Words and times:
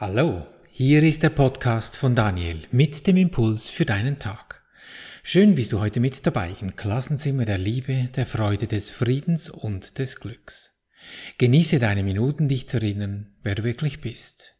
Hallo, 0.00 0.46
hier 0.70 1.02
ist 1.02 1.24
der 1.24 1.30
Podcast 1.30 1.96
von 1.96 2.14
Daniel 2.14 2.62
mit 2.70 3.04
dem 3.08 3.16
Impuls 3.16 3.68
für 3.68 3.84
deinen 3.84 4.20
Tag. 4.20 4.62
Schön 5.24 5.56
bist 5.56 5.72
du 5.72 5.80
heute 5.80 5.98
mit 5.98 6.24
dabei 6.24 6.54
im 6.60 6.76
Klassenzimmer 6.76 7.44
der 7.44 7.58
Liebe, 7.58 8.08
der 8.14 8.24
Freude, 8.24 8.68
des 8.68 8.90
Friedens 8.90 9.50
und 9.50 9.98
des 9.98 10.20
Glücks. 10.20 10.86
Genieße 11.38 11.80
deine 11.80 12.04
Minuten, 12.04 12.46
dich 12.46 12.68
zu 12.68 12.76
erinnern, 12.76 13.34
wer 13.42 13.56
du 13.56 13.64
wirklich 13.64 14.00
bist. 14.00 14.54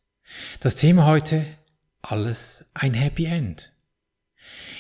Das 0.59 0.75
Thema 0.75 1.07
heute, 1.07 1.45
alles 2.03 2.73
ein 2.75 2.95
Happy 2.95 3.27
End. 3.27 3.73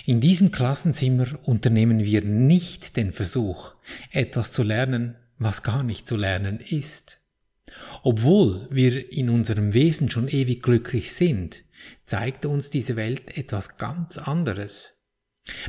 In 0.06 0.20
diesem 0.20 0.50
Klassenzimmer 0.50 1.38
unternehmen 1.44 2.02
wir 2.02 2.22
nicht 2.22 2.96
den 2.96 3.12
Versuch, 3.12 3.74
etwas 4.10 4.50
zu 4.50 4.64
lernen, 4.64 5.14
was 5.38 5.62
gar 5.62 5.84
nicht 5.84 6.08
zu 6.08 6.16
lernen 6.16 6.58
ist. 6.58 7.20
Obwohl 8.02 8.68
wir 8.70 9.12
in 9.12 9.30
unserem 9.30 9.74
Wesen 9.74 10.10
schon 10.10 10.28
ewig 10.28 10.62
glücklich 10.62 11.12
sind, 11.12 11.64
zeigt 12.04 12.46
uns 12.46 12.70
diese 12.70 12.96
Welt 12.96 13.36
etwas 13.36 13.78
ganz 13.78 14.18
anderes. 14.18 14.94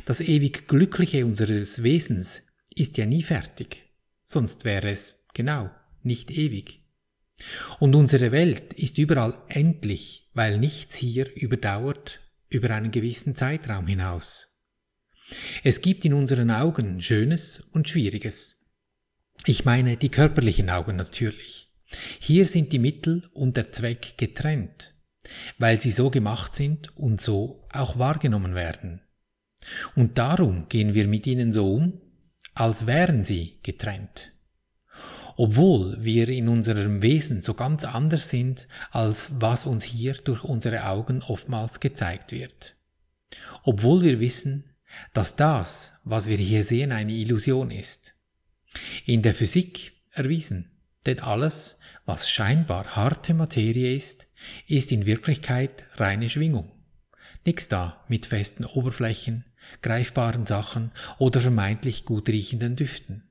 Das 0.04 0.20
ewig 0.20 0.68
Glückliche 0.68 1.24
unseres 1.24 1.82
Wesens 1.82 2.42
ist 2.74 2.98
ja 2.98 3.06
nie 3.06 3.22
fertig, 3.22 3.84
sonst 4.22 4.64
wäre 4.64 4.90
es, 4.90 5.24
genau, 5.34 5.70
nicht 6.02 6.30
ewig. 6.30 6.80
Und 7.78 7.94
unsere 7.94 8.32
Welt 8.32 8.74
ist 8.74 8.98
überall 8.98 9.38
endlich, 9.48 10.28
weil 10.34 10.58
nichts 10.58 10.96
hier 10.96 11.34
überdauert 11.34 12.20
über 12.48 12.70
einen 12.70 12.90
gewissen 12.90 13.36
Zeitraum 13.36 13.86
hinaus. 13.86 14.62
Es 15.62 15.80
gibt 15.80 16.04
in 16.04 16.12
unseren 16.12 16.50
Augen 16.50 17.00
Schönes 17.00 17.60
und 17.72 17.88
Schwieriges. 17.88 18.66
Ich 19.46 19.64
meine 19.64 19.96
die 19.96 20.10
körperlichen 20.10 20.68
Augen 20.68 20.96
natürlich. 20.96 21.69
Hier 22.18 22.46
sind 22.46 22.72
die 22.72 22.78
Mittel 22.78 23.28
und 23.32 23.56
der 23.56 23.72
Zweck 23.72 24.16
getrennt, 24.16 24.94
weil 25.58 25.80
sie 25.80 25.90
so 25.90 26.10
gemacht 26.10 26.56
sind 26.56 26.96
und 26.96 27.20
so 27.20 27.66
auch 27.72 27.98
wahrgenommen 27.98 28.54
werden. 28.54 29.02
Und 29.94 30.18
darum 30.18 30.68
gehen 30.68 30.94
wir 30.94 31.06
mit 31.06 31.26
ihnen 31.26 31.52
so 31.52 31.74
um, 31.74 32.00
als 32.54 32.86
wären 32.86 33.24
sie 33.24 33.58
getrennt. 33.62 34.32
Obwohl 35.36 36.02
wir 36.02 36.28
in 36.28 36.48
unserem 36.48 37.02
Wesen 37.02 37.40
so 37.40 37.54
ganz 37.54 37.84
anders 37.84 38.28
sind, 38.28 38.68
als 38.90 39.40
was 39.40 39.64
uns 39.64 39.84
hier 39.84 40.14
durch 40.14 40.44
unsere 40.44 40.84
Augen 40.86 41.22
oftmals 41.22 41.80
gezeigt 41.80 42.32
wird. 42.32 42.76
Obwohl 43.62 44.02
wir 44.02 44.20
wissen, 44.20 44.64
dass 45.14 45.36
das, 45.36 45.94
was 46.04 46.28
wir 46.28 46.36
hier 46.36 46.64
sehen, 46.64 46.92
eine 46.92 47.12
Illusion 47.12 47.70
ist. 47.70 48.14
In 49.04 49.22
der 49.22 49.34
Physik 49.34 49.92
erwiesen, 50.10 50.70
denn 51.06 51.20
alles, 51.20 51.78
was 52.10 52.28
scheinbar 52.28 52.96
harte 52.96 53.34
Materie 53.34 53.94
ist, 53.94 54.26
ist 54.66 54.90
in 54.90 55.06
Wirklichkeit 55.06 55.84
reine 55.94 56.28
Schwingung. 56.28 56.72
Nix 57.46 57.68
da 57.68 58.04
mit 58.08 58.26
festen 58.26 58.64
Oberflächen, 58.64 59.44
greifbaren 59.80 60.44
Sachen 60.44 60.90
oder 61.18 61.40
vermeintlich 61.40 62.04
gut 62.06 62.28
riechenden 62.28 62.74
Düften. 62.74 63.30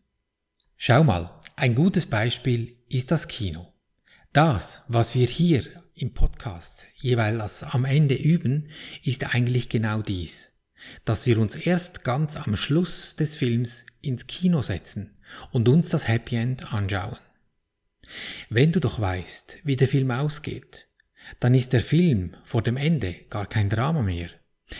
Schau 0.77 1.03
mal, 1.03 1.41
ein 1.57 1.75
gutes 1.75 2.05
Beispiel 2.05 2.77
ist 2.87 3.11
das 3.11 3.27
Kino. 3.27 3.73
Das, 4.31 4.83
was 4.87 5.13
wir 5.13 5.27
hier 5.27 5.65
im 5.93 6.13
Podcast 6.13 6.87
jeweils 6.95 7.63
am 7.63 7.83
Ende 7.83 8.15
üben, 8.15 8.69
ist 9.03 9.35
eigentlich 9.35 9.67
genau 9.67 10.01
dies, 10.01 10.53
dass 11.03 11.25
wir 11.25 11.37
uns 11.39 11.57
erst 11.57 12.05
ganz 12.05 12.37
am 12.37 12.55
Schluss 12.55 13.17
des 13.17 13.35
Films 13.35 13.85
ins 13.99 14.25
Kino 14.27 14.61
setzen 14.61 15.17
und 15.51 15.67
uns 15.67 15.89
das 15.89 16.07
Happy 16.07 16.37
End 16.37 16.71
anschauen. 16.71 17.17
Wenn 18.49 18.71
du 18.71 18.79
doch 18.79 18.99
weißt, 18.99 19.59
wie 19.63 19.75
der 19.75 19.87
Film 19.87 20.11
ausgeht, 20.11 20.87
dann 21.39 21.53
ist 21.53 21.73
der 21.73 21.81
Film 21.81 22.35
vor 22.43 22.61
dem 22.61 22.77
Ende 22.77 23.15
gar 23.29 23.47
kein 23.47 23.69
Drama 23.69 24.01
mehr. 24.01 24.29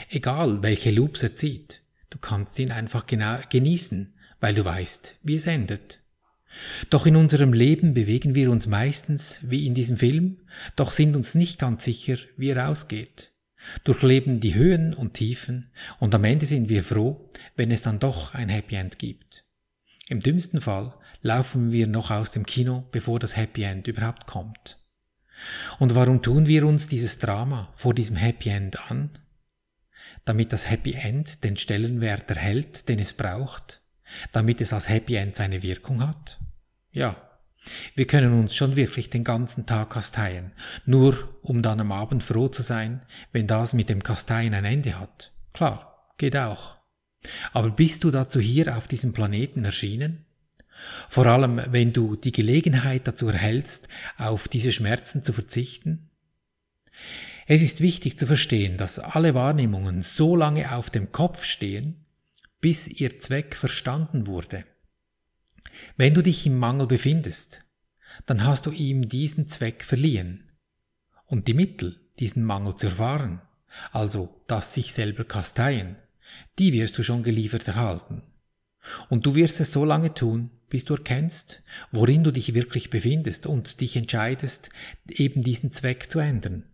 Egal, 0.09 0.61
welche 0.61 0.91
Loops 0.91 1.23
er 1.23 1.35
zieht, 1.35 1.81
du 2.09 2.17
kannst 2.17 2.57
ihn 2.59 2.71
einfach 2.71 3.05
genießen, 3.07 4.13
weil 4.39 4.53
du 4.53 4.65
weißt, 4.65 5.15
wie 5.23 5.35
es 5.35 5.45
endet. 5.47 5.99
Doch 6.89 7.05
in 7.05 7.15
unserem 7.15 7.53
Leben 7.53 7.93
bewegen 7.93 8.33
wir 8.33 8.49
uns 8.49 8.67
meistens 8.67 9.39
wie 9.43 9.67
in 9.67 9.73
diesem 9.73 9.97
Film, 9.97 10.37
doch 10.75 10.89
sind 10.89 11.15
uns 11.15 11.35
nicht 11.35 11.59
ganz 11.59 11.85
sicher, 11.85 12.17
wie 12.37 12.49
er 12.49 12.69
ausgeht. 12.69 13.31
Durchleben 13.83 14.39
die 14.39 14.55
Höhen 14.55 14.93
und 14.93 15.13
Tiefen 15.13 15.71
und 15.99 16.15
am 16.15 16.23
Ende 16.23 16.45
sind 16.45 16.69
wir 16.69 16.83
froh, 16.83 17.29
wenn 17.55 17.71
es 17.71 17.81
dann 17.81 17.99
doch 17.99 18.33
ein 18.33 18.49
Happy 18.49 18.75
End 18.75 18.97
gibt. 18.97 19.43
Im 20.07 20.21
dümmsten 20.21 20.61
Fall 20.61 20.95
laufen 21.21 21.71
wir 21.71 21.87
noch 21.87 22.11
aus 22.11 22.31
dem 22.31 22.45
Kino, 22.45 22.87
bevor 22.91 23.19
das 23.19 23.35
Happy 23.35 23.63
End 23.63 23.87
überhaupt 23.87 24.27
kommt. 24.27 24.77
Und 25.79 25.95
warum 25.95 26.21
tun 26.21 26.47
wir 26.47 26.65
uns 26.65 26.87
dieses 26.87 27.19
Drama 27.19 27.71
vor 27.75 27.93
diesem 27.93 28.15
Happy 28.15 28.49
End 28.49 28.91
an? 28.91 29.11
Damit 30.25 30.51
das 30.53 30.69
Happy 30.69 30.93
End 30.93 31.43
den 31.43 31.57
Stellenwert 31.57 32.29
erhält, 32.29 32.89
den 32.89 32.99
es 32.99 33.13
braucht, 33.13 33.81
damit 34.31 34.61
es 34.61 34.73
als 34.73 34.89
Happy 34.89 35.15
End 35.15 35.35
seine 35.35 35.63
Wirkung 35.63 36.05
hat? 36.05 36.39
Ja, 36.91 37.29
wir 37.95 38.07
können 38.07 38.33
uns 38.33 38.55
schon 38.55 38.75
wirklich 38.75 39.09
den 39.09 39.23
ganzen 39.23 39.65
Tag 39.65 39.91
kasteien, 39.91 40.53
nur 40.85 41.37
um 41.41 41.61
dann 41.61 41.79
am 41.79 41.91
Abend 41.91 42.23
froh 42.23 42.47
zu 42.47 42.61
sein, 42.61 43.05
wenn 43.31 43.47
das 43.47 43.73
mit 43.73 43.89
dem 43.89 44.01
Kasteien 44.03 44.53
ein 44.53 44.65
Ende 44.65 44.99
hat. 44.99 45.31
Klar, 45.53 46.07
geht 46.17 46.37
auch. 46.37 46.77
Aber 47.51 47.69
bist 47.71 48.03
du 48.03 48.11
dazu 48.11 48.39
hier 48.39 48.77
auf 48.77 48.87
diesem 48.87 49.13
Planeten 49.13 49.65
erschienen? 49.65 50.25
Vor 51.09 51.25
allem, 51.25 51.61
wenn 51.69 51.93
du 51.93 52.15
die 52.15 52.31
Gelegenheit 52.31 53.07
dazu 53.07 53.27
erhältst, 53.27 53.87
auf 54.17 54.47
diese 54.47 54.71
Schmerzen 54.71 55.23
zu 55.23 55.33
verzichten? 55.33 56.09
Es 57.47 57.61
ist 57.61 57.81
wichtig 57.81 58.17
zu 58.19 58.27
verstehen, 58.27 58.77
dass 58.77 58.99
alle 58.99 59.33
Wahrnehmungen 59.33 60.03
so 60.03 60.35
lange 60.35 60.71
auf 60.71 60.89
dem 60.89 61.11
Kopf 61.11 61.43
stehen, 61.43 62.05
bis 62.61 62.87
ihr 62.87 63.17
Zweck 63.19 63.55
verstanden 63.55 64.27
wurde. 64.27 64.65
Wenn 65.97 66.13
du 66.13 66.21
dich 66.21 66.45
im 66.45 66.57
Mangel 66.57 66.87
befindest, 66.87 67.65
dann 68.25 68.43
hast 68.43 68.65
du 68.65 68.71
ihm 68.71 69.09
diesen 69.09 69.47
Zweck 69.47 69.83
verliehen. 69.83 70.43
Und 71.25 71.47
die 71.47 71.53
Mittel, 71.53 71.99
diesen 72.19 72.43
Mangel 72.43 72.75
zu 72.75 72.87
erfahren, 72.87 73.41
also 73.91 74.43
das 74.47 74.73
sich 74.73 74.93
selber 74.93 75.23
kasteien, 75.23 75.95
die 76.57 76.73
wirst 76.73 76.97
du 76.97 77.03
schon 77.03 77.23
geliefert 77.23 77.67
erhalten. 77.67 78.23
Und 79.09 79.25
du 79.25 79.35
wirst 79.35 79.59
es 79.59 79.71
so 79.71 79.85
lange 79.85 80.13
tun, 80.13 80.49
bis 80.69 80.85
du 80.85 80.95
erkennst, 80.95 81.63
worin 81.91 82.23
du 82.23 82.31
dich 82.31 82.53
wirklich 82.53 82.89
befindest 82.89 83.47
und 83.47 83.81
dich 83.81 83.95
entscheidest, 83.95 84.69
eben 85.07 85.43
diesen 85.43 85.71
Zweck 85.71 86.11
zu 86.11 86.19
ändern. 86.19 86.65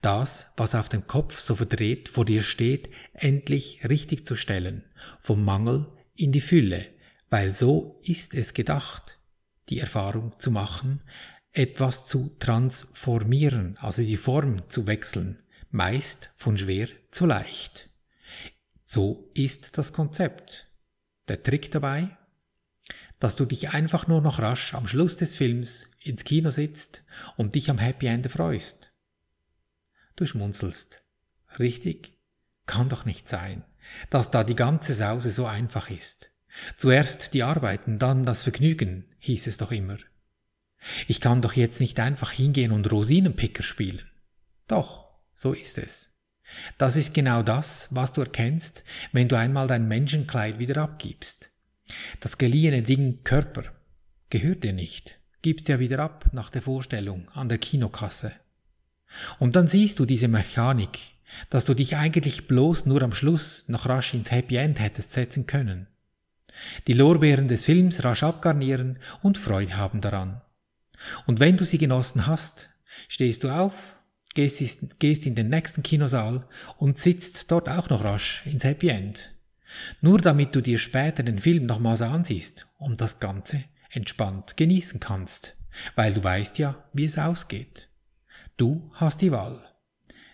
Das, 0.00 0.52
was 0.56 0.74
auf 0.74 0.88
dem 0.88 1.06
Kopf 1.06 1.38
so 1.38 1.56
verdreht 1.56 2.08
vor 2.08 2.24
dir 2.24 2.42
steht, 2.42 2.88
endlich 3.12 3.80
richtig 3.88 4.26
zu 4.26 4.36
stellen, 4.36 4.84
vom 5.20 5.44
Mangel 5.44 5.86
in 6.14 6.32
die 6.32 6.40
Fülle, 6.40 6.86
weil 7.30 7.52
so 7.52 8.00
ist 8.02 8.34
es 8.34 8.54
gedacht, 8.54 9.18
die 9.68 9.80
Erfahrung 9.80 10.38
zu 10.38 10.50
machen, 10.50 11.02
etwas 11.52 12.06
zu 12.06 12.34
transformieren, 12.38 13.76
also 13.78 14.02
die 14.02 14.16
Form 14.16 14.68
zu 14.68 14.86
wechseln, 14.86 15.42
meist 15.70 16.30
von 16.36 16.58
schwer 16.58 16.88
zu 17.10 17.26
leicht. 17.26 17.90
So 18.84 19.30
ist 19.34 19.78
das 19.78 19.92
Konzept. 19.92 20.68
Der 21.28 21.42
Trick 21.42 21.70
dabei? 21.70 22.16
Dass 23.18 23.36
du 23.36 23.44
dich 23.44 23.70
einfach 23.70 24.06
nur 24.06 24.20
noch 24.20 24.40
rasch 24.40 24.74
am 24.74 24.86
Schluss 24.86 25.16
des 25.16 25.34
Films 25.34 25.90
ins 26.00 26.24
Kino 26.24 26.50
sitzt 26.50 27.02
und 27.36 27.54
dich 27.54 27.70
am 27.70 27.78
Happy 27.78 28.06
End 28.06 28.30
freust. 28.30 28.92
Du 30.16 30.26
schmunzelst. 30.26 31.02
Richtig? 31.58 32.18
Kann 32.66 32.88
doch 32.88 33.04
nicht 33.04 33.28
sein, 33.28 33.64
dass 34.10 34.30
da 34.30 34.44
die 34.44 34.56
ganze 34.56 34.94
Sause 34.94 35.30
so 35.30 35.46
einfach 35.46 35.90
ist. 35.90 36.30
Zuerst 36.76 37.34
die 37.34 37.42
Arbeiten, 37.42 37.98
dann 37.98 38.24
das 38.26 38.42
Vergnügen, 38.42 39.06
hieß 39.18 39.46
es 39.46 39.56
doch 39.56 39.72
immer. 39.72 39.98
Ich 41.08 41.20
kann 41.20 41.42
doch 41.42 41.54
jetzt 41.54 41.80
nicht 41.80 41.98
einfach 42.00 42.30
hingehen 42.30 42.72
und 42.72 42.90
Rosinenpicker 42.90 43.62
spielen. 43.62 44.02
Doch, 44.68 45.14
so 45.34 45.52
ist 45.52 45.78
es. 45.78 46.13
Das 46.78 46.96
ist 46.96 47.14
genau 47.14 47.42
das, 47.42 47.88
was 47.90 48.12
du 48.12 48.20
erkennst, 48.20 48.84
wenn 49.12 49.28
du 49.28 49.36
einmal 49.36 49.66
dein 49.66 49.88
Menschenkleid 49.88 50.58
wieder 50.58 50.82
abgibst. 50.82 51.50
Das 52.20 52.38
geliehene 52.38 52.82
Ding 52.82 53.22
Körper 53.24 53.64
gehört 54.30 54.64
dir 54.64 54.72
nicht, 54.72 55.18
gibst 55.42 55.68
ja 55.68 55.78
wieder 55.78 55.98
ab 56.00 56.26
nach 56.32 56.50
der 56.50 56.62
Vorstellung 56.62 57.28
an 57.30 57.48
der 57.48 57.58
Kinokasse. 57.58 58.32
Und 59.38 59.56
dann 59.56 59.68
siehst 59.68 59.98
du 59.98 60.06
diese 60.06 60.28
Mechanik, 60.28 60.98
dass 61.50 61.64
du 61.64 61.74
dich 61.74 61.96
eigentlich 61.96 62.46
bloß 62.46 62.86
nur 62.86 63.02
am 63.02 63.12
Schluss 63.12 63.68
noch 63.68 63.88
rasch 63.88 64.14
ins 64.14 64.30
Happy 64.30 64.56
End 64.56 64.80
hättest 64.80 65.12
setzen 65.12 65.46
können. 65.46 65.86
Die 66.86 66.92
Lorbeeren 66.92 67.48
des 67.48 67.64
Films 67.64 68.04
rasch 68.04 68.22
abgarnieren 68.22 68.98
und 69.22 69.38
Freude 69.38 69.76
haben 69.76 70.00
daran. 70.00 70.40
Und 71.26 71.40
wenn 71.40 71.56
du 71.56 71.64
sie 71.64 71.78
genossen 71.78 72.26
hast, 72.26 72.70
stehst 73.08 73.44
du 73.44 73.50
auf, 73.50 73.93
gehst, 74.34 74.98
gehst 74.98 75.26
in 75.26 75.34
den 75.34 75.48
nächsten 75.48 75.82
Kinosaal 75.82 76.46
und 76.78 76.98
sitzt 76.98 77.50
dort 77.50 77.68
auch 77.68 77.88
noch 77.88 78.04
rasch 78.04 78.44
ins 78.46 78.64
Happy 78.64 78.88
End. 78.88 79.34
Nur 80.00 80.20
damit 80.20 80.54
du 80.54 80.60
dir 80.60 80.78
später 80.78 81.22
den 81.22 81.38
Film 81.38 81.66
nochmals 81.66 82.02
ansiehst 82.02 82.66
und 82.78 83.00
das 83.00 83.20
Ganze 83.20 83.64
entspannt 83.90 84.56
genießen 84.56 85.00
kannst, 85.00 85.56
weil 85.94 86.12
du 86.12 86.22
weißt 86.22 86.58
ja, 86.58 86.84
wie 86.92 87.04
es 87.04 87.18
ausgeht. 87.18 87.88
Du 88.56 88.90
hast 88.94 89.20
die 89.22 89.32
Wahl. 89.32 89.64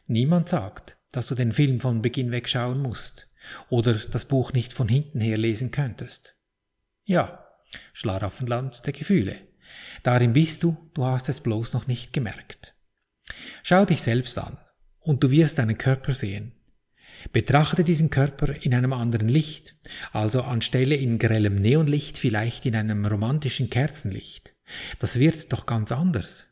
Niemand 0.06 0.48
sagt, 0.48 0.98
dass 1.12 1.26
du 1.26 1.34
den 1.34 1.52
Film 1.52 1.80
von 1.80 2.02
Beginn 2.02 2.30
weg 2.30 2.48
schauen 2.48 2.80
musst 2.80 3.28
oder 3.68 3.94
das 3.94 4.26
Buch 4.26 4.52
nicht 4.52 4.72
von 4.72 4.88
hinten 4.88 5.20
her 5.20 5.38
lesen 5.38 5.70
könntest. 5.70 6.36
Ja, 7.04 7.46
Schlaraffenland 7.92 8.84
der 8.86 8.92
Gefühle. 8.92 9.36
Darin 10.02 10.32
bist 10.32 10.62
du, 10.62 10.76
du 10.94 11.04
hast 11.04 11.28
es 11.28 11.40
bloß 11.40 11.74
noch 11.74 11.86
nicht 11.86 12.12
gemerkt. 12.12 12.74
Schau 13.62 13.84
dich 13.84 14.02
selbst 14.02 14.38
an 14.38 14.58
und 15.00 15.22
du 15.22 15.30
wirst 15.30 15.58
deinen 15.58 15.78
Körper 15.78 16.14
sehen. 16.14 16.52
Betrachte 17.32 17.84
diesen 17.84 18.10
Körper 18.10 18.54
in 18.62 18.74
einem 18.74 18.92
anderen 18.92 19.28
Licht, 19.28 19.76
also 20.12 20.42
anstelle 20.42 20.94
in 20.94 21.18
grellem 21.18 21.56
Neonlicht 21.56 22.18
vielleicht 22.18 22.64
in 22.64 22.74
einem 22.74 23.04
romantischen 23.04 23.68
Kerzenlicht. 23.68 24.54
Das 24.98 25.18
wird 25.18 25.52
doch 25.52 25.66
ganz 25.66 25.92
anders. 25.92 26.46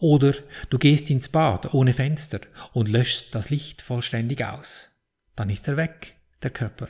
Oder 0.00 0.34
du 0.70 0.78
gehst 0.78 1.10
ins 1.10 1.28
Bad 1.28 1.74
ohne 1.74 1.92
Fenster 1.92 2.40
und 2.72 2.88
löschst 2.88 3.34
das 3.34 3.50
Licht 3.50 3.82
vollständig 3.82 4.44
aus. 4.44 4.90
Dann 5.36 5.50
ist 5.50 5.68
er 5.68 5.76
weg, 5.76 6.16
der 6.42 6.50
Körper. 6.50 6.88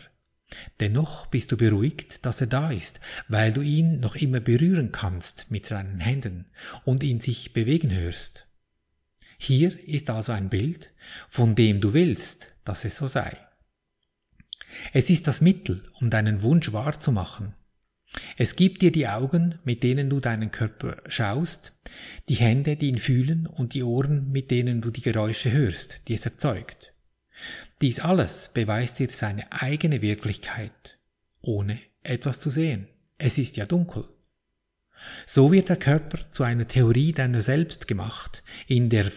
Dennoch 0.81 1.27
bist 1.27 1.53
du 1.53 1.59
beruhigt, 1.59 2.25
dass 2.25 2.41
er 2.41 2.47
da 2.47 2.71
ist, 2.71 3.01
weil 3.29 3.53
du 3.53 3.61
ihn 3.61 4.01
noch 4.01 4.17
immer 4.17 4.41
berühren 4.41 4.93
kannst 4.93 5.51
mit 5.51 5.71
deinen 5.71 6.01
Händen 6.01 6.47
und 6.85 7.03
ihn 7.03 7.21
sich 7.21 7.53
bewegen 7.53 7.91
hörst. 7.91 8.48
Hier 9.39 9.79
ist 9.89 10.11
also 10.11 10.33
ein 10.33 10.49
Bild, 10.49 10.93
von 11.29 11.55
dem 11.55 11.81
du 11.81 11.95
willst, 11.95 12.53
dass 12.65 12.85
es 12.85 12.97
so 12.97 13.07
sei. 13.07 13.37
Es 14.93 15.11
ist 15.11 15.27
das 15.27 15.41
Mittel, 15.41 15.83
um 16.01 16.11
deinen 16.11 16.43
Wunsch 16.43 16.73
wahrzumachen. 16.73 17.55
Es 18.37 18.57
gibt 18.57 18.83
dir 18.83 18.91
die 18.91 19.07
Augen, 19.07 19.59
mit 19.65 19.83
denen 19.83 20.11
du 20.11 20.19
deinen 20.19 20.51
Körper 20.51 20.97
schaust, 21.07 21.73
die 22.29 22.35
Hände, 22.35 22.77
die 22.77 22.89
ihn 22.89 22.99
fühlen 22.99 23.47
und 23.47 23.75
die 23.75 23.83
Ohren, 23.83 24.31
mit 24.31 24.51
denen 24.51 24.81
du 24.81 24.91
die 24.91 25.03
Geräusche 25.03 25.53
hörst, 25.53 26.03
die 26.09 26.15
es 26.15 26.27
erzeugt. 26.27 26.95
Dies 27.81 28.01
alles 28.01 28.51
beweist 28.53 28.99
dir 28.99 29.09
seine 29.11 29.53
eigene 29.53 30.03
Wirklichkeit, 30.03 30.99
ohne 31.41 31.79
etwas 32.03 32.41
zu 32.41 32.51
sehen. 32.51 32.89
Es 33.19 33.39
ist 33.39 33.57
ja 33.57 33.67
dunkel. 33.67 34.05
So 35.27 35.53
wird 35.53 35.69
der 35.69 35.77
Körper 35.77 36.31
zu 36.31 36.43
einer 36.43 36.67
Theorie 36.67 37.13
deiner 37.13 37.41
selbst 37.41 37.87
gemacht, 37.87 38.43
in 38.67 38.91
der, 38.91 39.11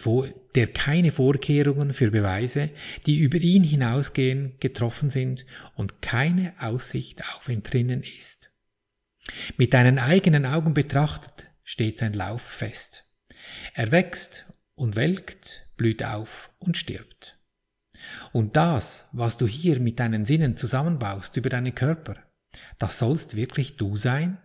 der 0.54 0.66
keine 0.68 1.12
Vorkehrungen 1.12 1.92
für 1.92 2.10
Beweise, 2.10 2.70
die 3.06 3.18
über 3.18 3.38
ihn 3.38 3.64
hinausgehen, 3.64 4.54
getroffen 4.60 5.10
sind 5.10 5.46
und 5.74 6.02
keine 6.02 6.54
Aussicht 6.60 7.22
auf 7.34 7.48
Entrinnen 7.48 8.02
ist. 8.02 8.50
Mit 9.56 9.74
deinen 9.74 9.98
eigenen 9.98 10.46
Augen 10.46 10.74
betrachtet 10.74 11.48
steht 11.64 11.98
sein 11.98 12.12
Lauf 12.12 12.42
fest. 12.42 13.04
Er 13.74 13.92
wächst 13.92 14.46
und 14.74 14.96
welkt, 14.96 15.66
blüht 15.76 16.04
auf 16.04 16.50
und 16.58 16.76
stirbt. 16.76 17.38
Und 18.32 18.56
das, 18.56 19.08
was 19.12 19.38
du 19.38 19.46
hier 19.46 19.80
mit 19.80 20.00
deinen 20.00 20.24
Sinnen 20.24 20.56
zusammenbaust 20.56 21.36
über 21.36 21.48
deinen 21.48 21.74
Körper, 21.74 22.16
das 22.78 22.98
sollst 22.98 23.36
wirklich 23.36 23.76
du 23.76 23.96
sein? 23.96 24.38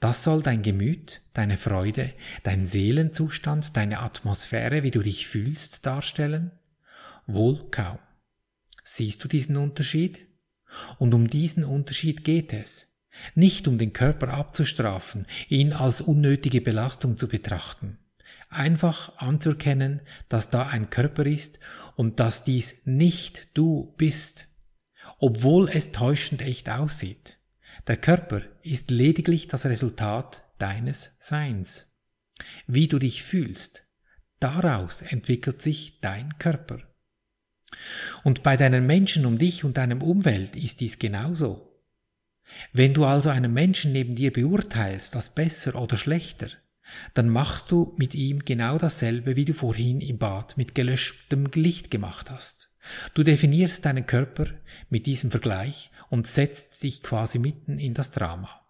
Das 0.00 0.24
soll 0.24 0.42
dein 0.42 0.62
Gemüt, 0.62 1.22
deine 1.32 1.58
Freude, 1.58 2.12
dein 2.42 2.66
Seelenzustand, 2.66 3.76
deine 3.76 4.00
Atmosphäre, 4.00 4.82
wie 4.82 4.90
du 4.90 5.00
dich 5.00 5.26
fühlst, 5.26 5.86
darstellen? 5.86 6.50
Wohl 7.26 7.70
kaum. 7.70 7.98
Siehst 8.84 9.22
du 9.22 9.28
diesen 9.28 9.56
Unterschied? 9.56 10.26
Und 10.98 11.14
um 11.14 11.28
diesen 11.28 11.64
Unterschied 11.64 12.24
geht 12.24 12.52
es. 12.52 12.98
Nicht 13.34 13.68
um 13.68 13.78
den 13.78 13.92
Körper 13.92 14.32
abzustrafen, 14.32 15.26
ihn 15.48 15.72
als 15.72 16.00
unnötige 16.00 16.60
Belastung 16.60 17.16
zu 17.16 17.28
betrachten. 17.28 17.98
Einfach 18.48 19.16
anzuerkennen, 19.18 20.02
dass 20.28 20.50
da 20.50 20.66
ein 20.66 20.90
Körper 20.90 21.26
ist 21.26 21.58
und 21.94 22.20
dass 22.20 22.44
dies 22.44 22.86
nicht 22.86 23.48
du 23.54 23.94
bist, 23.96 24.46
obwohl 25.18 25.68
es 25.68 25.92
täuschend 25.92 26.42
echt 26.42 26.68
aussieht. 26.68 27.38
Der 27.86 27.96
Körper 27.96 28.42
ist 28.62 28.90
lediglich 28.90 29.48
das 29.48 29.66
Resultat 29.66 30.44
deines 30.58 31.16
Seins. 31.18 32.00
Wie 32.66 32.86
du 32.86 32.98
dich 33.00 33.24
fühlst, 33.24 33.82
daraus 34.38 35.02
entwickelt 35.02 35.62
sich 35.62 36.00
dein 36.00 36.38
Körper. 36.38 36.78
Und 38.22 38.42
bei 38.44 38.56
deinen 38.56 38.86
Menschen 38.86 39.26
um 39.26 39.38
dich 39.38 39.64
und 39.64 39.78
deinem 39.78 40.00
Umwelt 40.00 40.54
ist 40.54 40.80
dies 40.80 40.98
genauso. 40.98 41.82
Wenn 42.72 42.94
du 42.94 43.04
also 43.04 43.30
einen 43.30 43.52
Menschen 43.52 43.92
neben 43.92 44.14
dir 44.14 44.32
beurteilst 44.32 45.16
als 45.16 45.30
besser 45.30 45.74
oder 45.74 45.96
schlechter, 45.96 46.48
dann 47.14 47.28
machst 47.28 47.70
du 47.70 47.94
mit 47.96 48.14
ihm 48.14 48.44
genau 48.44 48.78
dasselbe, 48.78 49.36
wie 49.36 49.44
du 49.44 49.54
vorhin 49.54 50.00
im 50.00 50.18
Bad 50.18 50.56
mit 50.56 50.74
gelöschtem 50.74 51.46
Licht 51.54 51.90
gemacht 51.90 52.30
hast. 52.30 52.70
Du 53.14 53.22
definierst 53.22 53.84
deinen 53.84 54.06
Körper 54.06 54.46
mit 54.90 55.06
diesem 55.06 55.30
Vergleich 55.30 55.90
und 56.10 56.26
setzt 56.26 56.82
dich 56.82 57.02
quasi 57.02 57.38
mitten 57.38 57.78
in 57.78 57.94
das 57.94 58.10
Drama. 58.10 58.60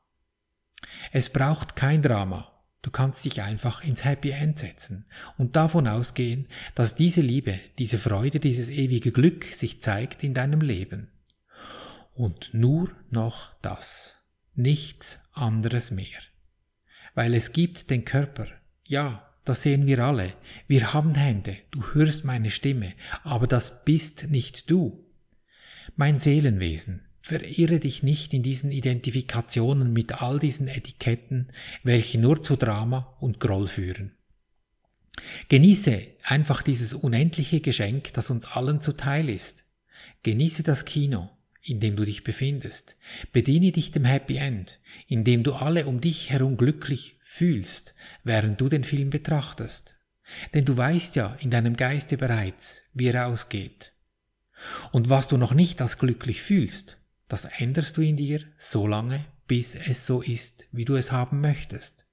Es 1.12 1.30
braucht 1.30 1.76
kein 1.76 2.02
Drama. 2.02 2.48
Du 2.82 2.90
kannst 2.90 3.24
dich 3.24 3.40
einfach 3.42 3.84
ins 3.84 4.04
Happy 4.04 4.30
End 4.30 4.58
setzen 4.58 5.06
und 5.38 5.54
davon 5.54 5.86
ausgehen, 5.86 6.48
dass 6.74 6.96
diese 6.96 7.20
Liebe, 7.20 7.60
diese 7.78 7.96
Freude, 7.96 8.40
dieses 8.40 8.70
ewige 8.70 9.12
Glück 9.12 9.44
sich 9.44 9.80
zeigt 9.80 10.24
in 10.24 10.34
deinem 10.34 10.60
Leben. 10.60 11.08
Und 12.12 12.52
nur 12.52 12.90
noch 13.08 13.54
das. 13.62 14.18
Nichts 14.54 15.20
anderes 15.32 15.90
mehr 15.92 16.18
weil 17.14 17.34
es 17.34 17.52
gibt 17.52 17.90
den 17.90 18.04
Körper. 18.04 18.46
Ja, 18.86 19.28
das 19.44 19.62
sehen 19.62 19.86
wir 19.86 19.98
alle. 20.00 20.34
Wir 20.68 20.92
haben 20.92 21.14
Hände, 21.14 21.56
du 21.70 21.82
hörst 21.94 22.24
meine 22.24 22.50
Stimme, 22.50 22.92
aber 23.24 23.46
das 23.46 23.84
bist 23.84 24.30
nicht 24.30 24.70
du. 24.70 25.04
Mein 25.96 26.18
Seelenwesen, 26.18 27.02
verirre 27.20 27.80
dich 27.80 28.02
nicht 28.02 28.32
in 28.32 28.42
diesen 28.42 28.70
Identifikationen 28.70 29.92
mit 29.92 30.22
all 30.22 30.38
diesen 30.38 30.68
Etiketten, 30.68 31.52
welche 31.82 32.18
nur 32.18 32.40
zu 32.42 32.56
Drama 32.56 33.16
und 33.20 33.40
Groll 33.40 33.68
führen. 33.68 34.12
Genieße 35.48 36.06
einfach 36.22 36.62
dieses 36.62 36.94
unendliche 36.94 37.60
Geschenk, 37.60 38.12
das 38.14 38.30
uns 38.30 38.46
allen 38.46 38.80
zuteil 38.80 39.28
ist. 39.28 39.64
Genieße 40.22 40.62
das 40.62 40.84
Kino, 40.84 41.30
in 41.62 41.80
dem 41.80 41.96
du 41.96 42.04
dich 42.04 42.24
befindest. 42.24 42.96
Bediene 43.32 43.72
dich 43.72 43.92
dem 43.92 44.04
Happy 44.04 44.36
End, 44.36 44.80
in 45.06 45.24
dem 45.24 45.42
du 45.42 45.54
alle 45.54 45.86
um 45.86 46.00
dich 46.00 46.30
herum 46.30 46.56
glücklich 46.56 47.18
fühlst, 47.22 47.94
während 48.24 48.60
du 48.60 48.68
den 48.68 48.84
Film 48.84 49.10
betrachtest. 49.10 49.94
Denn 50.54 50.64
du 50.64 50.76
weißt 50.76 51.16
ja 51.16 51.36
in 51.40 51.50
deinem 51.50 51.76
Geiste 51.76 52.16
bereits, 52.16 52.82
wie 52.94 53.06
er 53.06 53.26
ausgeht. 53.26 53.92
Und 54.92 55.08
was 55.08 55.28
du 55.28 55.36
noch 55.36 55.54
nicht 55.54 55.80
als 55.80 55.98
glücklich 55.98 56.42
fühlst, 56.42 56.98
das 57.28 57.44
änderst 57.44 57.96
du 57.96 58.02
in 58.02 58.16
dir 58.16 58.42
so 58.58 58.86
lange, 58.86 59.24
bis 59.46 59.74
es 59.74 60.06
so 60.06 60.22
ist, 60.22 60.64
wie 60.72 60.84
du 60.84 60.94
es 60.94 61.12
haben 61.12 61.40
möchtest. 61.40 62.06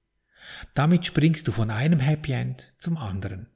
Damit 0.74 1.06
springst 1.06 1.46
du 1.46 1.52
von 1.52 1.70
einem 1.70 2.00
Happy 2.00 2.32
End 2.32 2.72
zum 2.78 2.96
anderen. 2.96 3.46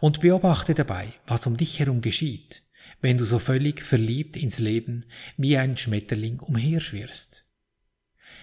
Und 0.00 0.20
beobachte 0.20 0.74
dabei, 0.74 1.08
was 1.26 1.46
um 1.46 1.56
dich 1.56 1.78
herum 1.78 2.00
geschieht, 2.00 2.62
wenn 3.00 3.18
du 3.18 3.24
so 3.24 3.38
völlig 3.38 3.82
verliebt 3.82 4.36
ins 4.36 4.58
Leben 4.58 5.06
wie 5.36 5.56
ein 5.56 5.76
Schmetterling 5.76 6.40
umherschwirrst. 6.40 7.44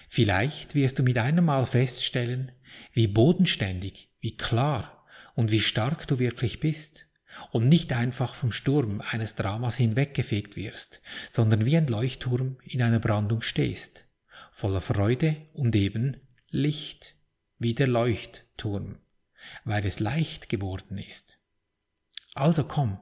Vielleicht 0.08 0.74
wirst 0.74 0.98
du 0.98 1.02
mit 1.02 1.18
einem 1.18 1.44
Mal 1.44 1.66
feststellen, 1.66 2.52
wie 2.92 3.06
bodenständig, 3.06 4.10
wie 4.20 4.36
klar 4.36 5.04
und 5.34 5.50
wie 5.50 5.60
stark 5.60 6.06
du 6.06 6.18
wirklich 6.18 6.60
bist 6.60 7.06
und 7.50 7.68
nicht 7.68 7.92
einfach 7.92 8.34
vom 8.34 8.52
Sturm 8.52 9.00
eines 9.00 9.34
Dramas 9.34 9.76
hinweggefegt 9.76 10.56
wirst, 10.56 11.02
sondern 11.30 11.66
wie 11.66 11.76
ein 11.76 11.86
Leuchtturm 11.86 12.56
in 12.62 12.82
einer 12.82 13.00
Brandung 13.00 13.42
stehst, 13.42 14.04
voller 14.52 14.80
Freude 14.80 15.36
und 15.52 15.74
eben 15.76 16.16
Licht, 16.50 17.14
wie 17.58 17.74
der 17.74 17.88
Leuchtturm, 17.88 18.98
weil 19.64 19.84
es 19.84 20.00
leicht 20.00 20.48
geworden 20.48 20.98
ist. 20.98 21.38
Also 22.34 22.64
komm, 22.64 22.98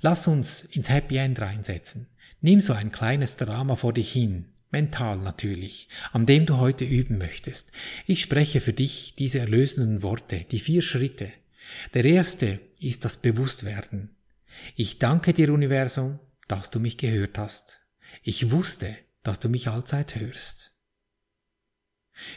Lass 0.00 0.26
uns 0.28 0.62
ins 0.62 0.90
Happy 0.90 1.16
End 1.16 1.40
reinsetzen. 1.40 2.08
Nimm 2.40 2.60
so 2.60 2.72
ein 2.72 2.92
kleines 2.92 3.36
Drama 3.36 3.76
vor 3.76 3.92
dich 3.92 4.12
hin, 4.12 4.46
mental 4.70 5.18
natürlich, 5.18 5.88
an 6.12 6.26
dem 6.26 6.46
du 6.46 6.58
heute 6.58 6.84
üben 6.84 7.18
möchtest. 7.18 7.72
Ich 8.06 8.20
spreche 8.20 8.60
für 8.60 8.72
dich 8.72 9.14
diese 9.16 9.40
erlösenden 9.40 10.02
Worte, 10.02 10.44
die 10.50 10.60
vier 10.60 10.82
Schritte. 10.82 11.32
Der 11.94 12.04
erste 12.04 12.60
ist 12.80 13.04
das 13.04 13.16
Bewusstwerden. 13.16 14.10
Ich 14.76 14.98
danke 14.98 15.32
dir, 15.32 15.52
Universum, 15.52 16.18
dass 16.46 16.70
du 16.70 16.80
mich 16.80 16.96
gehört 16.96 17.38
hast. 17.38 17.80
Ich 18.22 18.50
wusste, 18.50 18.96
dass 19.22 19.38
du 19.38 19.48
mich 19.48 19.68
allzeit 19.68 20.16
hörst. 20.16 20.74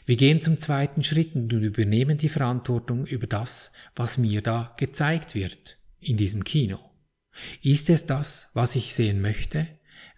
Wir 0.06 0.16
gehen 0.16 0.42
zum 0.42 0.60
zweiten 0.60 1.04
Schritt 1.04 1.36
und 1.36 1.52
übernehmen 1.52 2.18
die 2.18 2.30
Verantwortung 2.30 3.06
über 3.06 3.26
das, 3.26 3.74
was 3.96 4.18
mir 4.18 4.42
da 4.42 4.76
gezeigt 4.78 5.34
wird 5.34 5.78
in 6.00 6.18
diesem 6.18 6.44
Kino. 6.44 6.91
Ist 7.62 7.90
es 7.90 8.06
das, 8.06 8.50
was 8.54 8.76
ich 8.76 8.96
sehen 8.96 9.22
möchte? 9.22 9.68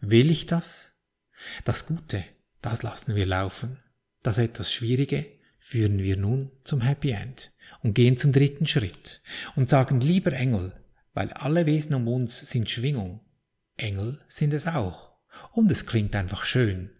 Will 0.02 0.32
ich 0.32 0.46
das? 0.46 0.94
Das 1.66 1.86
Gute, 1.86 2.24
das 2.62 2.84
lassen 2.84 3.16
wir 3.16 3.26
laufen. 3.26 3.80
Das 4.22 4.38
etwas 4.38 4.72
Schwierige 4.72 5.26
führen 5.60 6.00
wir 6.00 6.18
nun 6.18 6.52
zum 6.64 6.82
Happy 6.82 7.12
End. 7.12 7.52
und 7.82 7.94
gehen 7.94 8.18
zum 8.18 8.32
dritten 8.32 8.66
Schritt 8.66 9.22
und 9.56 9.70
sagen, 9.70 10.00
lieber 10.00 10.32
Engel, 10.34 10.74
weil 11.14 11.32
alle 11.32 11.66
Wesen 11.66 11.94
um 11.96 12.08
uns 12.08 12.40
sind 12.50 12.70
Schwingung. 12.70 13.20
Engel 13.78 14.20
sind 14.28 14.54
es 14.54 14.68
auch. 14.68 15.14
Und 15.52 15.72
es 15.72 15.86
klingt 15.86 16.16
einfach 16.16 16.46
schön. 16.46 16.92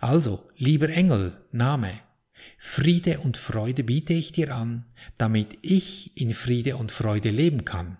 Also, 0.00 0.50
lieber 0.56 0.88
Engel, 0.88 1.38
Name, 1.52 2.00
Friede 2.58 3.20
und 3.20 3.36
Freude 3.36 3.84
biete 3.84 4.12
ich 4.12 4.32
dir 4.32 4.54
an, 4.54 4.86
damit 5.18 5.58
ich 5.62 6.16
in 6.16 6.32
Friede 6.34 6.76
und 6.76 6.92
Freude 6.92 7.30
leben 7.30 7.64
kann. 7.64 7.98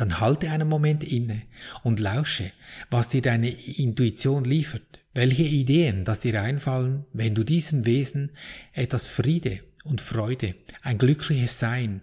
Dann 0.00 0.18
halte 0.18 0.50
einen 0.50 0.66
Moment 0.66 1.04
inne 1.04 1.42
und 1.82 2.00
lausche, 2.00 2.52
was 2.88 3.10
dir 3.10 3.20
deine 3.20 3.50
Intuition 3.50 4.44
liefert, 4.44 4.98
welche 5.12 5.42
Ideen 5.42 6.06
das 6.06 6.20
dir 6.20 6.40
einfallen, 6.40 7.04
wenn 7.12 7.34
du 7.34 7.44
diesem 7.44 7.84
Wesen 7.84 8.30
etwas 8.72 9.08
Friede 9.08 9.60
und 9.84 10.00
Freude, 10.00 10.54
ein 10.80 10.96
glückliches 10.96 11.58
Sein, 11.58 12.00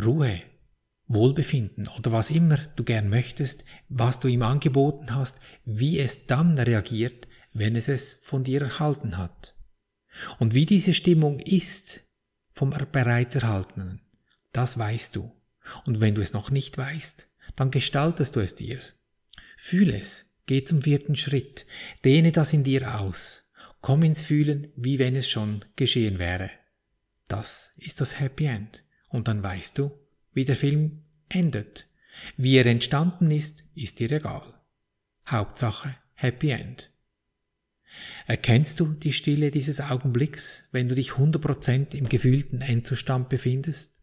Ruhe, 0.00 0.42
Wohlbefinden 1.08 1.88
oder 1.88 2.12
was 2.12 2.30
immer 2.30 2.58
du 2.76 2.84
gern 2.84 3.08
möchtest, 3.08 3.64
was 3.88 4.20
du 4.20 4.28
ihm 4.28 4.42
angeboten 4.42 5.12
hast, 5.12 5.40
wie 5.64 5.98
es 5.98 6.26
dann 6.26 6.56
reagiert, 6.56 7.26
wenn 7.52 7.74
es 7.74 7.88
es 7.88 8.14
von 8.22 8.44
dir 8.44 8.62
erhalten 8.62 9.18
hat. 9.18 9.56
Und 10.38 10.54
wie 10.54 10.66
diese 10.66 10.94
Stimmung 10.94 11.40
ist 11.40 12.00
vom 12.52 12.70
bereits 12.70 13.34
Erhaltenen, 13.34 14.02
das 14.52 14.78
weißt 14.78 15.16
du. 15.16 15.37
Und 15.84 16.00
wenn 16.00 16.14
du 16.14 16.22
es 16.22 16.32
noch 16.32 16.50
nicht 16.50 16.76
weißt, 16.78 17.28
dann 17.56 17.70
gestaltest 17.70 18.36
du 18.36 18.40
es 18.40 18.54
dir. 18.54 18.78
Fühl 19.56 19.90
es, 19.90 20.36
geh 20.46 20.64
zum 20.64 20.82
vierten 20.82 21.16
Schritt, 21.16 21.66
dehne 22.04 22.32
das 22.32 22.52
in 22.52 22.64
dir 22.64 23.00
aus, 23.00 23.48
komm 23.80 24.02
ins 24.02 24.22
Fühlen, 24.22 24.72
wie 24.76 24.98
wenn 24.98 25.16
es 25.16 25.28
schon 25.28 25.64
geschehen 25.76 26.18
wäre. 26.18 26.50
Das 27.28 27.72
ist 27.76 28.00
das 28.00 28.18
Happy 28.18 28.46
End. 28.46 28.84
Und 29.08 29.28
dann 29.28 29.42
weißt 29.42 29.78
du, 29.78 29.90
wie 30.32 30.44
der 30.44 30.56
Film 30.56 31.02
endet. 31.28 31.86
Wie 32.36 32.56
er 32.56 32.66
entstanden 32.66 33.30
ist, 33.30 33.64
ist 33.74 33.98
dir 33.98 34.10
egal. 34.10 34.54
Hauptsache 35.26 35.94
Happy 36.14 36.50
End. 36.50 36.90
Erkennst 38.26 38.80
du 38.80 38.86
die 38.86 39.12
Stille 39.12 39.50
dieses 39.50 39.80
Augenblicks, 39.80 40.68
wenn 40.72 40.88
du 40.88 40.94
dich 40.94 41.12
100% 41.12 41.94
im 41.94 42.08
gefühlten 42.08 42.60
Endzustand 42.60 43.28
befindest? 43.28 43.97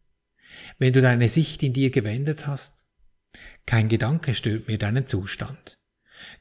Wenn 0.78 0.92
du 0.92 1.00
deine 1.00 1.28
Sicht 1.28 1.62
in 1.62 1.72
dir 1.72 1.90
gewendet 1.90 2.46
hast? 2.46 2.84
Kein 3.66 3.88
Gedanke 3.88 4.34
stört 4.34 4.68
mir 4.68 4.78
deinen 4.78 5.06
Zustand. 5.06 5.78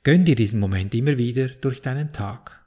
Gönn 0.04 0.26
dir 0.26 0.36
diesen 0.36 0.60
Moment 0.60 0.94
immer 0.94 1.18
wieder 1.18 1.48
durch 1.48 1.82
deinen 1.82 2.12
Tag. 2.12 2.66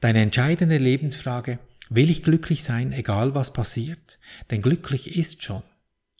Deine 0.00 0.20
entscheidende 0.20 0.78
Lebensfrage, 0.78 1.58
will 1.88 2.10
ich 2.10 2.22
glücklich 2.22 2.64
sein, 2.64 2.92
egal 2.92 3.34
was 3.34 3.52
passiert? 3.52 4.18
Denn 4.50 4.62
glücklich 4.62 5.16
ist 5.16 5.42
schon. 5.42 5.62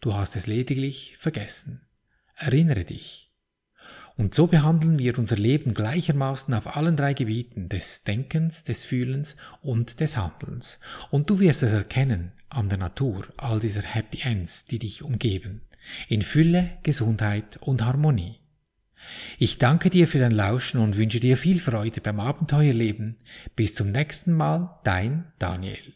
Du 0.01 0.15
hast 0.15 0.37
es 0.37 0.47
lediglich 0.47 1.17
vergessen. 1.19 1.83
Erinnere 2.37 2.85
dich. 2.85 3.33
Und 4.17 4.35
so 4.35 4.47
behandeln 4.47 4.99
wir 4.99 5.19
unser 5.19 5.37
Leben 5.37 5.73
gleichermaßen 5.73 6.53
auf 6.53 6.77
allen 6.77 6.97
drei 6.97 7.15
Gebieten 7.15 7.69
des 7.69 8.03
Denkens, 8.03 8.65
des 8.65 8.85
Fühlens 8.85 9.37
und 9.63 10.01
des 10.01 10.17
Handelns. 10.17 10.79
Und 11.11 11.31
du 11.31 11.41
wirst 11.41 11.63
es 11.63 11.73
erkennen 11.73 12.33
an 12.51 12.69
der 12.69 12.79
Natur 12.79 13.27
all 13.37 13.61
dieser 13.61 13.83
Happy 13.83 14.21
Ends, 14.23 14.67
die 14.67 14.79
dich 14.79 15.03
umgeben. 15.03 15.63
In 16.09 16.23
Fülle, 16.23 16.79
Gesundheit 16.83 17.59
und 17.63 17.85
Harmonie. 17.85 18.37
Ich 19.39 19.59
danke 19.59 19.89
dir 19.89 20.07
für 20.07 20.19
dein 20.19 20.31
Lauschen 20.31 20.81
und 20.81 20.97
wünsche 20.97 21.21
dir 21.21 21.37
viel 21.37 21.61
Freude 21.61 22.01
beim 22.01 22.21
Abenteuerleben. 22.21 23.17
Bis 23.57 23.75
zum 23.75 23.91
nächsten 23.91 24.35
Mal, 24.35 24.79
dein 24.85 25.33
Daniel. 25.39 25.95